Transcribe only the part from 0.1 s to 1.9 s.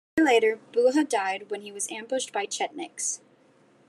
A year later, Buha died when he was